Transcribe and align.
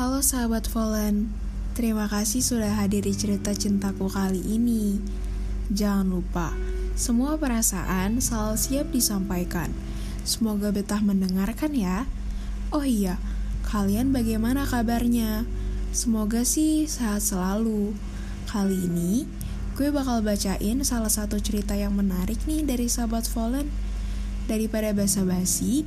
Halo 0.00 0.24
sahabat 0.24 0.64
Volen, 0.72 1.28
terima 1.76 2.08
kasih 2.08 2.40
sudah 2.40 2.72
hadir 2.72 3.04
di 3.04 3.12
cerita 3.12 3.52
cintaku 3.52 4.08
kali 4.08 4.40
ini. 4.48 4.96
Jangan 5.68 6.08
lupa, 6.08 6.56
semua 6.96 7.36
perasaan 7.36 8.16
selalu 8.16 8.56
siap 8.56 8.86
disampaikan. 8.96 9.68
Semoga 10.24 10.72
betah 10.72 11.04
mendengarkan 11.04 11.76
ya. 11.76 12.08
Oh 12.72 12.80
iya, 12.80 13.20
kalian 13.68 14.08
bagaimana 14.08 14.64
kabarnya? 14.64 15.44
Semoga 15.92 16.48
sih 16.48 16.88
sehat 16.88 17.20
selalu. 17.20 17.92
Kali 18.48 18.88
ini, 18.88 19.28
gue 19.76 19.92
bakal 19.92 20.24
bacain 20.24 20.80
salah 20.80 21.12
satu 21.12 21.36
cerita 21.44 21.76
yang 21.76 21.92
menarik 21.92 22.40
nih 22.48 22.64
dari 22.64 22.88
sahabat 22.88 23.28
Volen. 23.28 23.68
Daripada 24.48 24.96
basa-basi, 24.96 25.84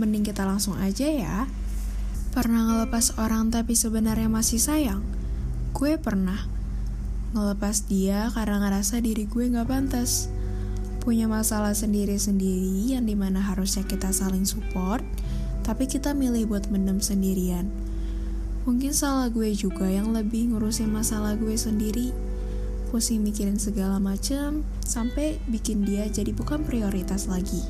mending 0.00 0.24
kita 0.24 0.48
langsung 0.48 0.80
aja 0.80 1.04
ya. 1.04 1.52
Pernah 2.32 2.64
ngelepas 2.64 3.20
orang 3.20 3.52
tapi 3.52 3.76
sebenarnya 3.76 4.24
masih 4.24 4.56
sayang? 4.56 5.04
Gue 5.76 6.00
pernah. 6.00 6.48
Ngelepas 7.36 7.84
dia 7.92 8.32
karena 8.32 8.56
ngerasa 8.56 9.04
diri 9.04 9.28
gue 9.28 9.52
gak 9.52 9.68
pantas. 9.68 10.32
Punya 11.04 11.28
masalah 11.28 11.76
sendiri-sendiri 11.76 12.96
yang 12.96 13.04
di 13.04 13.12
mana 13.12 13.44
harusnya 13.44 13.84
kita 13.84 14.16
saling 14.16 14.48
support, 14.48 15.04
tapi 15.60 15.84
kita 15.84 16.16
milih 16.16 16.48
buat 16.48 16.72
mendem 16.72 17.04
sendirian. 17.04 17.68
Mungkin 18.64 18.96
salah 18.96 19.28
gue 19.28 19.52
juga 19.52 19.92
yang 19.92 20.16
lebih 20.16 20.56
ngurusin 20.56 20.88
masalah 20.88 21.36
gue 21.36 21.52
sendiri. 21.52 22.16
Pusing 22.88 23.20
mikirin 23.20 23.60
segala 23.60 24.00
macem, 24.00 24.64
sampai 24.80 25.36
bikin 25.52 25.84
dia 25.84 26.08
jadi 26.08 26.32
bukan 26.32 26.64
prioritas 26.64 27.28
lagi. 27.28 27.60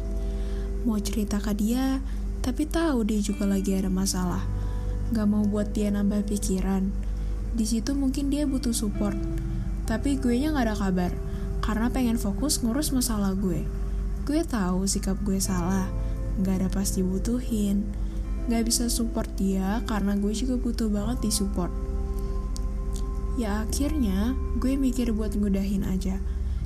Mau 0.87 1.03
cerita 1.03 1.43
ke 1.43 1.51
dia, 1.51 1.99
tapi 2.43 2.67
tahu 2.67 3.07
dia 3.07 3.23
juga 3.23 3.47
lagi 3.47 3.71
ada 3.79 3.87
masalah. 3.87 4.43
Gak 5.15 5.31
mau 5.31 5.47
buat 5.47 5.71
dia 5.71 5.95
nambah 5.95 6.27
pikiran. 6.27 6.91
Di 7.55 7.63
situ 7.63 7.95
mungkin 7.95 8.35
dia 8.35 8.51
butuh 8.51 8.75
support, 8.75 9.15
tapi 9.87 10.19
gue 10.19 10.35
nya 10.35 10.51
gak 10.51 10.67
ada 10.67 10.77
kabar 10.77 11.13
karena 11.63 11.87
pengen 11.95 12.19
fokus 12.19 12.59
ngurus 12.59 12.91
masalah 12.91 13.39
gue. 13.39 13.63
Gue 14.27 14.43
tahu 14.43 14.91
sikap 14.91 15.15
gue 15.23 15.39
salah, 15.39 15.87
gak 16.43 16.61
ada 16.61 16.69
pas 16.69 16.91
dibutuhin. 16.91 17.87
Gak 18.51 18.67
bisa 18.67 18.91
support 18.91 19.31
dia 19.39 19.79
karena 19.87 20.19
gue 20.19 20.35
juga 20.35 20.59
butuh 20.59 20.91
banget 20.91 21.23
disupport. 21.23 21.71
Ya 23.39 23.63
akhirnya 23.63 24.35
gue 24.59 24.75
mikir 24.75 25.15
buat 25.15 25.39
ngudahin 25.39 25.87
aja. 25.87 26.19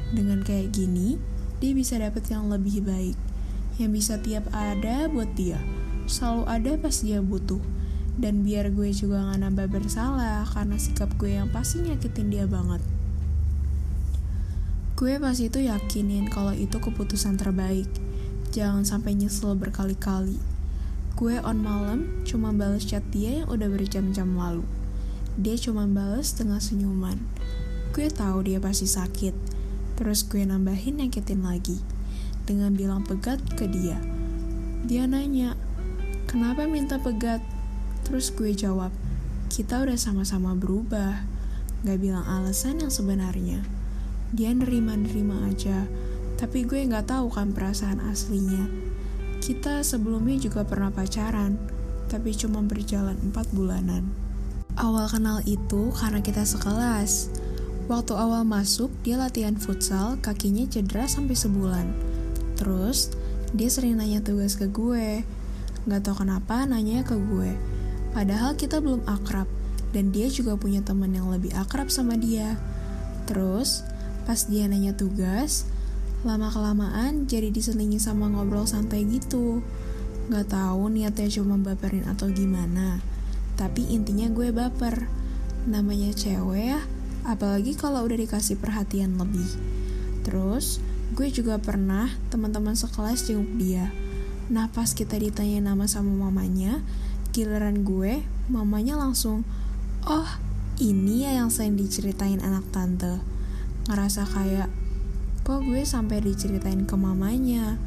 Dengan 0.08 0.40
kayak 0.40 0.72
gini, 0.72 1.20
dia 1.60 1.76
bisa 1.76 2.00
dapet 2.00 2.30
yang 2.32 2.48
lebih 2.48 2.80
baik 2.80 3.35
yang 3.76 3.92
bisa 3.92 4.16
tiap 4.20 4.48
ada 4.56 5.08
buat 5.08 5.28
dia. 5.36 5.60
Selalu 6.08 6.42
ada 6.48 6.72
pas 6.80 6.96
dia 7.04 7.20
butuh. 7.20 7.60
Dan 8.16 8.48
biar 8.48 8.72
gue 8.72 8.88
juga 8.96 9.20
gak 9.28 9.44
nambah 9.44 9.68
bersalah 9.68 10.48
karena 10.48 10.80
sikap 10.80 11.12
gue 11.20 11.36
yang 11.36 11.52
pasti 11.52 11.84
nyakitin 11.84 12.32
dia 12.32 12.48
banget. 12.48 12.80
Gue 14.96 15.20
pas 15.20 15.36
itu 15.36 15.60
yakinin 15.60 16.32
kalau 16.32 16.56
itu 16.56 16.80
keputusan 16.80 17.36
terbaik. 17.36 17.88
Jangan 18.56 18.88
sampai 18.88 19.12
nyesel 19.12 19.52
berkali-kali. 19.52 20.40
Gue 21.12 21.36
on 21.44 21.60
malam 21.60 22.24
cuma 22.24 22.56
balas 22.56 22.88
chat 22.88 23.04
dia 23.12 23.44
yang 23.44 23.48
udah 23.52 23.68
berjam-jam 23.68 24.32
lalu. 24.32 24.64
Dia 25.36 25.60
cuma 25.60 25.84
balas 25.84 26.32
dengan 26.32 26.64
senyuman. 26.64 27.20
Gue 27.92 28.08
tahu 28.08 28.48
dia 28.48 28.56
pasti 28.56 28.88
sakit. 28.88 29.36
Terus 30.00 30.24
gue 30.24 30.40
nambahin 30.40 31.04
nyakitin 31.04 31.44
lagi 31.44 31.95
dengan 32.46 32.72
bilang 32.72 33.02
pegat 33.02 33.42
ke 33.58 33.66
dia. 33.66 33.98
Dia 34.86 35.04
nanya, 35.10 35.58
kenapa 36.30 36.64
minta 36.70 36.96
pegat? 37.02 37.42
Terus 38.06 38.30
gue 38.30 38.54
jawab, 38.54 38.94
kita 39.50 39.82
udah 39.82 39.98
sama-sama 39.98 40.54
berubah. 40.54 41.26
Gak 41.82 41.98
bilang 41.98 42.22
alasan 42.22 42.80
yang 42.80 42.94
sebenarnya. 42.94 43.66
Dia 44.30 44.54
nerima-nerima 44.54 45.50
aja, 45.50 45.90
tapi 46.38 46.62
gue 46.62 46.86
gak 46.86 47.10
tahu 47.10 47.34
kan 47.34 47.50
perasaan 47.50 47.98
aslinya. 48.06 48.70
Kita 49.42 49.82
sebelumnya 49.82 50.38
juga 50.38 50.62
pernah 50.62 50.94
pacaran, 50.94 51.58
tapi 52.06 52.30
cuma 52.34 52.62
berjalan 52.62 53.18
4 53.30 53.54
bulanan. 53.54 54.06
Awal 54.78 55.06
kenal 55.10 55.38
itu 55.46 55.90
karena 55.94 56.22
kita 56.22 56.46
sekelas. 56.46 57.30
Waktu 57.86 58.18
awal 58.18 58.42
masuk, 58.42 58.90
dia 59.06 59.14
latihan 59.14 59.54
futsal, 59.54 60.18
kakinya 60.18 60.66
cedera 60.66 61.06
sampai 61.06 61.38
sebulan. 61.38 61.86
Terus, 62.56 63.12
dia 63.52 63.68
sering 63.70 64.00
nanya 64.00 64.24
tugas 64.24 64.56
ke 64.56 64.66
gue. 64.66 65.22
Gak 65.86 66.02
tau 66.02 66.18
kenapa 66.18 66.66
nanya 66.66 67.06
ke 67.06 67.14
gue. 67.14 67.54
Padahal 68.16 68.56
kita 68.56 68.80
belum 68.80 69.04
akrab, 69.06 69.46
dan 69.92 70.10
dia 70.10 70.26
juga 70.32 70.56
punya 70.56 70.80
temen 70.80 71.12
yang 71.12 71.28
lebih 71.28 71.52
akrab 71.54 71.92
sama 71.92 72.16
dia. 72.16 72.56
Terus, 73.28 73.84
pas 74.24 74.40
dia 74.48 74.66
nanya 74.66 74.96
tugas, 74.96 75.68
lama-kelamaan 76.26 77.30
jadi 77.30 77.52
diselingi 77.54 78.00
sama 78.02 78.26
ngobrol 78.26 78.66
santai 78.66 79.06
gitu. 79.06 79.62
Gak 80.26 80.50
tahu 80.50 80.90
niatnya 80.90 81.30
cuma 81.30 81.54
baperin 81.60 82.02
atau 82.08 82.26
gimana. 82.32 82.98
Tapi 83.54 83.94
intinya 83.94 84.26
gue 84.32 84.50
baper. 84.50 85.06
Namanya 85.66 86.14
cewek 86.14 86.78
ya, 86.78 86.80
apalagi 87.26 87.74
kalau 87.74 88.06
udah 88.06 88.18
dikasih 88.18 88.58
perhatian 88.58 89.18
lebih. 89.18 89.50
Terus, 90.22 90.78
gue 91.14 91.28
juga 91.30 91.62
pernah 91.62 92.10
teman-teman 92.34 92.74
sekelas 92.74 93.30
jenguk 93.30 93.54
dia. 93.60 93.94
Nah 94.50 94.66
pas 94.70 94.90
kita 94.90 95.14
ditanya 95.14 95.70
nama 95.70 95.86
sama 95.86 96.10
mamanya, 96.26 96.82
giliran 97.30 97.86
gue, 97.86 98.26
mamanya 98.50 98.98
langsung, 98.98 99.46
oh 100.02 100.26
ini 100.82 101.22
ya 101.26 101.38
yang 101.38 101.50
sering 101.52 101.78
diceritain 101.78 102.42
anak 102.42 102.66
tante. 102.74 103.22
Ngerasa 103.86 104.26
kayak, 104.26 104.70
kok 105.46 105.62
gue 105.62 105.86
sampai 105.86 106.18
diceritain 106.22 106.86
ke 106.90 106.96
mamanya. 106.98 107.78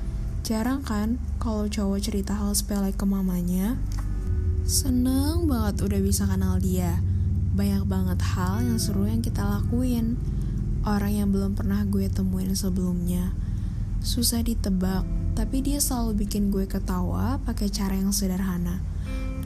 Jarang 0.47 0.81
kan 0.87 1.19
kalau 1.43 1.67
cowok 1.67 1.99
cerita 1.99 2.39
hal 2.39 2.55
sepele 2.55 2.95
ke 2.95 3.03
mamanya. 3.03 3.75
Seneng 4.63 5.45
banget 5.45 5.83
udah 5.83 5.99
bisa 5.99 6.23
kenal 6.23 6.55
dia. 6.63 7.03
Banyak 7.53 7.83
banget 7.83 8.19
hal 8.35 8.63
yang 8.63 8.79
seru 8.79 9.03
yang 9.05 9.19
kita 9.19 9.43
lakuin 9.43 10.15
orang 10.87 11.11
yang 11.11 11.29
belum 11.33 11.59
pernah 11.59 11.83
gue 11.83 12.07
temuin 12.07 12.55
sebelumnya. 12.55 13.35
Susah 13.99 14.39
ditebak, 14.39 15.03
tapi 15.35 15.59
dia 15.59 15.83
selalu 15.83 16.23
bikin 16.23 16.51
gue 16.55 16.63
ketawa 16.63 17.41
pakai 17.43 17.67
cara 17.67 17.99
yang 17.99 18.15
sederhana. 18.15 18.79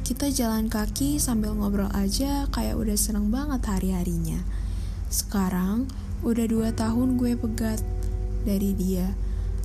Kita 0.03 0.29
jalan 0.29 0.69
kaki 0.69 1.17
sambil 1.17 1.55
ngobrol 1.57 1.89
aja 1.95 2.45
kayak 2.53 2.77
udah 2.77 2.97
seneng 2.99 3.33
banget 3.33 3.65
hari-harinya. 3.65 4.45
Sekarang, 5.09 5.89
udah 6.21 6.45
dua 6.45 6.69
tahun 6.75 7.17
gue 7.17 7.33
pegat 7.39 7.81
dari 8.45 8.75
dia. 8.77 9.15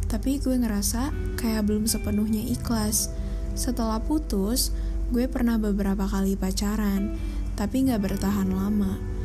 Tapi 0.08 0.40
gue 0.40 0.56
ngerasa 0.56 1.12
kayak 1.36 1.68
belum 1.68 1.84
sepenuhnya 1.84 2.48
ikhlas. 2.48 3.12
Setelah 3.52 4.00
putus, 4.00 4.72
gue 5.12 5.28
pernah 5.28 5.60
beberapa 5.60 6.06
kali 6.08 6.38
pacaran, 6.38 7.18
tapi 7.58 7.90
gak 7.90 8.00
bertahan 8.00 8.48
lama 8.48 9.17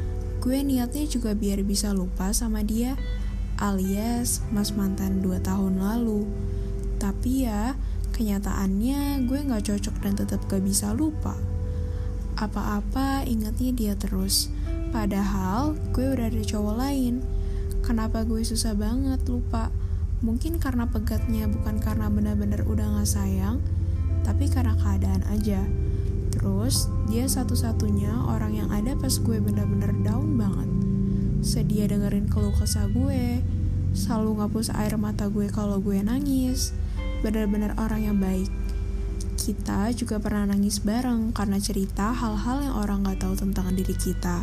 Gue 0.43 0.59
niatnya 0.59 1.07
juga 1.07 1.31
biar 1.31 1.63
bisa 1.63 1.95
lupa 1.95 2.35
sama 2.35 2.67
dia, 2.67 2.99
alias 3.55 4.43
mas 4.51 4.75
mantan 4.75 5.23
2 5.23 5.39
tahun 5.39 5.79
lalu. 5.79 6.27
Tapi 6.99 7.47
ya, 7.47 7.79
kenyataannya 8.11 9.23
gue 9.23 9.39
gak 9.39 9.71
cocok 9.71 9.95
dan 10.03 10.19
tetap 10.19 10.43
gak 10.51 10.59
bisa 10.59 10.91
lupa. 10.91 11.39
Apa-apa 12.35 13.23
ingatnya 13.23 13.71
dia 13.71 13.93
terus, 13.95 14.51
padahal 14.91 15.79
gue 15.95 16.11
udah 16.11 16.27
ada 16.27 16.43
cowok 16.43 16.75
lain. 16.75 17.23
Kenapa 17.79 18.27
gue 18.27 18.43
susah 18.43 18.75
banget 18.75 19.23
lupa? 19.31 19.71
Mungkin 20.19 20.59
karena 20.59 20.91
pegatnya 20.91 21.47
bukan 21.47 21.79
karena 21.79 22.11
benar-benar 22.11 22.67
udah 22.67 22.99
gak 22.99 23.07
sayang, 23.07 23.63
tapi 24.27 24.51
karena 24.51 24.75
keadaan 24.75 25.23
aja. 25.31 25.63
Terus, 26.33 26.89
dia 27.05 27.29
satu-satunya 27.29 28.09
orang 28.25 28.57
yang 28.57 28.69
ada 28.73 28.97
pas 28.97 29.13
gue 29.21 29.37
bener-bener 29.37 29.93
down 30.01 30.33
banget. 30.33 30.69
Sedia 31.45 31.85
dengerin 31.85 32.25
keluh 32.25 32.55
kesah 32.57 32.89
gue, 32.89 33.45
selalu 33.93 34.41
ngapus 34.41 34.73
air 34.73 34.97
mata 34.97 35.29
gue 35.29 35.45
kalau 35.53 35.77
gue 35.77 36.01
nangis. 36.01 36.73
Bener-bener 37.21 37.77
orang 37.77 38.01
yang 38.01 38.17
baik. 38.17 38.49
Kita 39.37 39.93
juga 39.93 40.17
pernah 40.17 40.49
nangis 40.49 40.81
bareng 40.81 41.37
karena 41.37 41.61
cerita 41.61 42.09
hal-hal 42.09 42.65
yang 42.65 42.75
orang 42.81 43.05
gak 43.05 43.29
tahu 43.29 43.37
tentang 43.37 43.69
diri 43.77 43.93
kita. 43.93 44.41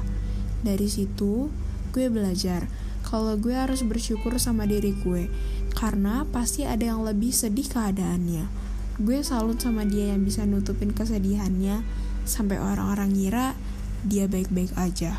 Dari 0.63 0.87
situ, 0.87 1.51
gue 1.91 2.07
belajar 2.07 2.71
kalau 3.03 3.35
gue 3.35 3.57
harus 3.57 3.83
bersyukur 3.83 4.39
sama 4.39 4.69
diri 4.69 4.95
gue, 4.95 5.27
karena 5.75 6.23
pasti 6.31 6.63
ada 6.63 6.85
yang 6.95 7.03
lebih 7.03 7.35
sedih 7.35 7.67
keadaannya 7.67 8.70
gue 9.01 9.25
salut 9.25 9.57
sama 9.57 9.89
dia 9.89 10.13
yang 10.13 10.29
bisa 10.29 10.45
nutupin 10.45 10.93
kesedihannya 10.93 11.81
sampai 12.29 12.61
orang-orang 12.61 13.17
ngira 13.17 13.57
dia 14.05 14.29
baik-baik 14.29 14.77
aja. 14.77 15.17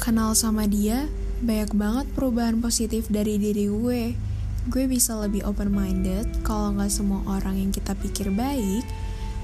Kenal 0.00 0.32
sama 0.32 0.64
dia, 0.64 1.12
banyak 1.44 1.76
banget 1.76 2.06
perubahan 2.16 2.56
positif 2.64 3.04
dari 3.12 3.36
diri 3.36 3.68
gue. 3.68 4.16
Gue 4.72 4.84
bisa 4.88 5.12
lebih 5.20 5.44
open-minded 5.44 6.40
kalau 6.40 6.72
nggak 6.72 6.88
semua 6.88 7.20
orang 7.28 7.60
yang 7.60 7.68
kita 7.68 7.92
pikir 8.00 8.32
baik, 8.32 8.88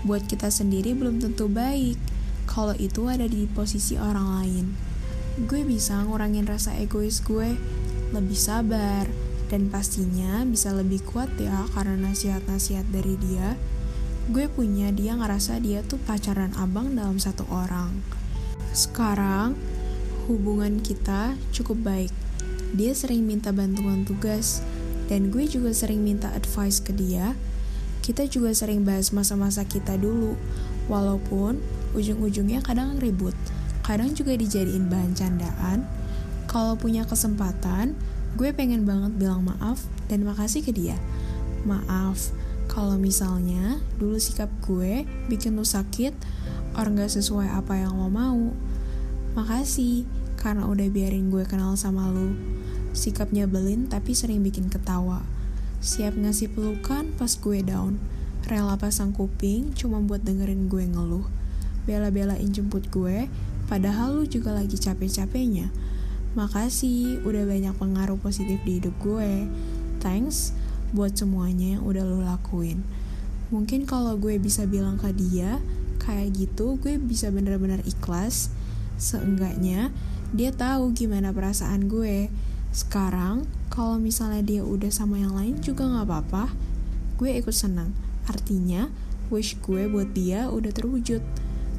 buat 0.08 0.24
kita 0.24 0.48
sendiri 0.48 0.96
belum 0.96 1.20
tentu 1.20 1.52
baik. 1.52 2.00
kalau 2.44 2.76
itu 2.76 3.08
ada 3.08 3.24
di 3.24 3.48
posisi 3.48 3.96
orang 3.96 4.28
lain. 4.40 4.66
Gue 5.48 5.64
bisa 5.64 5.96
ngurangin 6.04 6.44
rasa 6.44 6.76
egois 6.76 7.24
gue, 7.24 7.56
lebih 8.12 8.36
sabar, 8.36 9.08
dan 9.48 9.72
pastinya 9.72 10.44
bisa 10.44 10.72
lebih 10.76 11.00
kuat 11.08 11.32
ya 11.40 11.64
karena 11.72 12.12
nasihat-nasihat 12.12 12.84
dari 12.92 13.16
dia. 13.16 13.56
Gue 14.32 14.48
punya 14.48 14.88
dia 14.94 15.12
ngerasa 15.18 15.60
dia 15.60 15.84
tuh 15.84 16.00
pacaran 16.00 16.54
abang 16.56 16.96
dalam 16.96 17.20
satu 17.20 17.44
orang. 17.50 17.92
Sekarang, 18.72 19.52
hubungan 20.30 20.80
kita 20.80 21.36
cukup 21.52 21.80
baik. 21.84 22.12
Dia 22.72 22.96
sering 22.96 23.28
minta 23.28 23.52
bantuan 23.52 24.08
tugas, 24.08 24.64
dan 25.12 25.28
gue 25.28 25.44
juga 25.44 25.76
sering 25.76 26.00
minta 26.00 26.32
advice 26.32 26.80
ke 26.80 26.96
dia. 26.96 27.36
Kita 28.00 28.24
juga 28.24 28.56
sering 28.56 28.84
bahas 28.84 29.12
masa-masa 29.12 29.64
kita 29.68 30.00
dulu, 30.00 30.36
walaupun 30.88 31.60
ujung-ujungnya 31.92 32.60
kadang 32.64 32.98
ribut 32.98 33.36
kadang 33.84 34.16
juga 34.16 34.34
dijadiin 34.34 34.88
bahan 34.88 35.12
candaan. 35.12 35.84
Kalau 36.48 36.74
punya 36.74 37.04
kesempatan, 37.04 37.92
gue 38.40 38.50
pengen 38.56 38.88
banget 38.88 39.12
bilang 39.20 39.44
maaf 39.44 39.84
dan 40.08 40.24
makasih 40.24 40.64
ke 40.64 40.72
dia. 40.72 40.96
Maaf, 41.68 42.32
kalau 42.74 42.98
misalnya 42.98 43.78
dulu 44.02 44.18
sikap 44.18 44.50
gue 44.66 45.06
bikin 45.30 45.54
lo 45.54 45.62
sakit, 45.62 46.10
orang 46.74 46.98
gak 46.98 47.14
sesuai 47.14 47.46
apa 47.54 47.78
yang 47.78 47.94
lo 47.94 48.10
mau. 48.10 48.50
Makasih, 49.38 50.02
karena 50.34 50.66
udah 50.66 50.90
biarin 50.90 51.30
gue 51.30 51.46
kenal 51.46 51.78
sama 51.78 52.10
lo. 52.10 52.34
Sikapnya 52.90 53.46
belin 53.46 53.86
tapi 53.86 54.18
sering 54.18 54.42
bikin 54.42 54.66
ketawa. 54.66 55.22
Siap 55.78 56.18
ngasih 56.18 56.50
pelukan 56.50 57.14
pas 57.14 57.30
gue 57.30 57.62
down. 57.62 58.02
Rela 58.50 58.74
pasang 58.74 59.14
kuping 59.14 59.70
cuma 59.78 60.02
buat 60.02 60.26
dengerin 60.26 60.66
gue 60.66 60.84
ngeluh. 60.90 61.30
Bela-belain 61.86 62.50
jemput 62.50 62.90
gue 62.90 63.30
Padahal 63.64 64.20
lu 64.20 64.24
juga 64.28 64.52
lagi 64.52 64.76
capek-capeknya. 64.76 65.72
Makasih 66.36 67.24
udah 67.24 67.48
banyak 67.48 67.74
pengaruh 67.80 68.20
positif 68.20 68.60
di 68.66 68.82
hidup 68.82 68.92
gue. 69.00 69.48
Thanks 70.04 70.52
buat 70.94 71.18
semuanya 71.18 71.76
yang 71.76 71.82
udah 71.82 72.02
lu 72.06 72.22
lakuin. 72.22 72.86
Mungkin 73.50 73.84
kalau 73.84 74.14
gue 74.14 74.38
bisa 74.38 74.64
bilang 74.64 74.96
ke 74.96 75.10
dia 75.10 75.58
kayak 75.98 76.32
gitu, 76.38 76.78
gue 76.78 76.96
bisa 77.02 77.28
bener-bener 77.34 77.82
ikhlas. 77.82 78.54
Seenggaknya 78.94 79.90
dia 80.30 80.54
tahu 80.54 80.94
gimana 80.94 81.34
perasaan 81.34 81.90
gue. 81.90 82.30
Sekarang 82.70 83.44
kalau 83.74 83.98
misalnya 83.98 84.46
dia 84.46 84.62
udah 84.62 84.90
sama 84.94 85.18
yang 85.18 85.34
lain 85.34 85.58
juga 85.58 85.84
nggak 85.90 86.06
apa-apa. 86.06 86.54
Gue 87.18 87.34
ikut 87.34 87.54
senang. 87.54 87.90
Artinya 88.30 88.86
wish 89.34 89.58
gue 89.60 89.90
buat 89.90 90.14
dia 90.14 90.46
udah 90.46 90.70
terwujud 90.70 91.22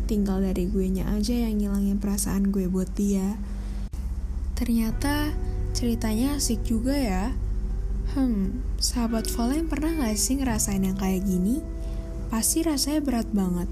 tinggal 0.05 0.37
dari 0.43 0.69
gue 0.69 0.85
nya 0.85 1.09
aja 1.09 1.33
yang 1.33 1.57
ngilangin 1.57 1.97
perasaan 1.97 2.53
gue 2.53 2.69
buat 2.69 2.91
dia. 2.93 3.39
Ternyata 4.55 5.33
ceritanya 5.75 6.39
asik 6.39 6.63
juga 6.63 6.95
ya. 6.95 7.35
Hmm, 8.15 8.63
sahabat 8.79 9.27
Valen 9.27 9.67
pernah 9.67 9.91
gak 9.91 10.15
sih 10.15 10.39
ngerasain 10.39 10.79
yang 10.79 10.95
kayak 10.95 11.27
gini? 11.27 11.59
Pasti 12.31 12.63
rasanya 12.63 13.03
berat 13.03 13.27
banget. 13.35 13.67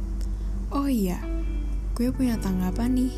Oh 0.67 0.91
iya, 0.91 1.23
gue 1.95 2.11
punya 2.11 2.35
tanggapan 2.35 2.91
nih. 2.91 3.15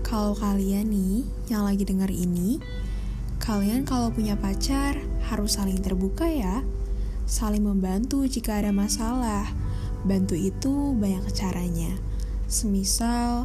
Kalau 0.00 0.32
kalian 0.32 0.88
nih 0.88 1.28
yang 1.52 1.68
lagi 1.68 1.84
denger 1.84 2.08
ini, 2.08 2.56
kalian 3.36 3.84
kalau 3.84 4.08
punya 4.08 4.32
pacar 4.32 4.96
harus 5.28 5.60
saling 5.60 5.76
terbuka 5.84 6.24
ya. 6.24 6.64
Saling 7.28 7.60
membantu 7.60 8.24
jika 8.24 8.56
ada 8.56 8.72
masalah. 8.72 9.52
Bantu 10.08 10.40
itu 10.40 10.96
banyak 10.96 11.36
caranya 11.36 12.00
Semisal 12.48 13.44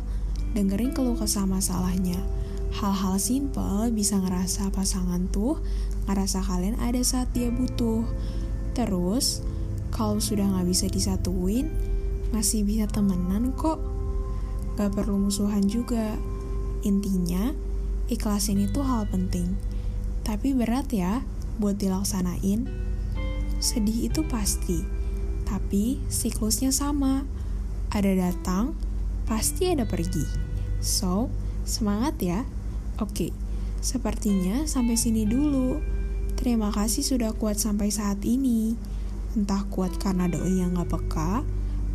dengerin 0.56 0.96
keluh 0.96 1.20
kesah 1.20 1.44
masalahnya. 1.44 2.24
Hal-hal 2.72 3.20
simple 3.20 3.92
bisa 3.92 4.16
ngerasa 4.16 4.72
pasangan 4.72 5.28
tuh 5.28 5.60
ngerasa 6.12 6.44
kalian 6.44 6.76
ada 6.84 7.00
saat 7.00 7.32
dia 7.32 7.48
butuh. 7.48 8.04
Terus, 8.76 9.40
kalau 9.96 10.20
sudah 10.20 10.44
nggak 10.44 10.68
bisa 10.68 10.86
disatuin, 10.92 11.72
masih 12.36 12.68
bisa 12.68 12.88
temenan 12.88 13.56
kok. 13.56 13.80
Gak 14.80 14.96
perlu 14.96 15.28
musuhan 15.28 15.68
juga. 15.68 16.16
Intinya, 16.84 17.52
ikhlasin 18.08 18.64
itu 18.64 18.80
hal 18.84 19.08
penting. 19.08 19.56
Tapi 20.24 20.56
berat 20.56 20.92
ya 20.92 21.24
buat 21.60 21.78
dilaksanain. 21.78 22.66
Sedih 23.62 24.10
itu 24.10 24.26
pasti, 24.26 24.82
tapi 25.46 26.02
siklusnya 26.10 26.74
sama. 26.74 27.28
Ada 27.92 28.32
datang, 28.32 28.74
pasti 29.28 29.70
ada 29.70 29.84
pergi. 29.84 30.24
So, 30.82 31.28
semangat 31.68 32.18
ya. 32.24 32.42
Oke, 32.98 33.36
sepertinya 33.84 34.66
sampai 34.66 34.96
sini 34.98 35.28
dulu. 35.28 36.01
Terima 36.42 36.74
kasih 36.74 37.06
sudah 37.06 37.38
kuat 37.38 37.62
sampai 37.62 37.94
saat 37.94 38.18
ini. 38.26 38.74
Entah 39.38 39.62
kuat 39.70 40.02
karena 40.02 40.26
doi 40.26 40.58
yang 40.58 40.74
gak 40.74 40.90
peka, 40.90 41.46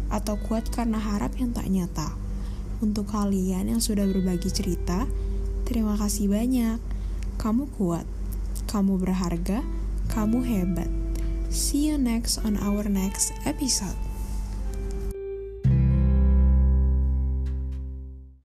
atau 0.07 0.39
kuat 0.39 0.71
karena 0.71 1.03
harap 1.03 1.35
yang 1.35 1.51
tak 1.51 1.67
nyata. 1.67 2.15
Untuk 2.79 3.11
kalian 3.11 3.67
yang 3.67 3.83
sudah 3.83 4.07
berbagi 4.07 4.47
cerita, 4.55 5.11
terima 5.67 5.99
kasih 5.99 6.31
banyak. 6.31 6.79
Kamu 7.43 7.75
kuat, 7.75 8.07
kamu 8.71 9.03
berharga, 9.03 9.67
kamu 10.15 10.39
hebat. 10.47 10.91
See 11.51 11.91
you 11.91 11.99
next 11.99 12.39
on 12.39 12.55
our 12.63 12.87
next 12.87 13.35
episode. 13.43 14.06